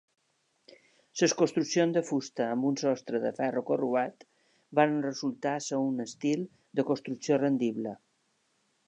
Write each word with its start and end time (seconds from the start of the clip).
Les 1.19 1.33
construccions 1.41 1.97
de 1.97 2.01
fusta 2.07 2.47
amb 2.53 2.65
un 2.69 2.79
sostre 2.83 3.21
de 3.25 3.31
ferro 3.41 3.63
corrugat 3.69 4.25
van 4.81 4.97
resultar 5.09 5.53
ser 5.67 5.83
un 5.91 6.05
estil 6.07 6.47
de 6.81 6.87
construcció 6.89 7.39
rendible. 7.45 7.95